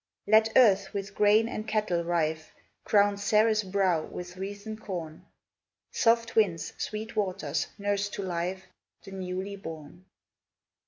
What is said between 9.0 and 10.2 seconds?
The newly born!